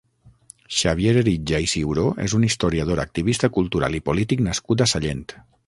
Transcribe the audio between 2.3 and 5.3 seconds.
un historiador, activista cultural i polític nascut a Sallent.